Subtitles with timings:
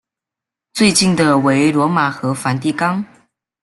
[0.73, 3.05] 最近的为罗马和梵蒂冈。